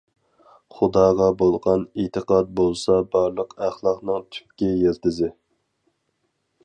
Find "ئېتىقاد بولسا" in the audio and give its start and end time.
2.03-2.97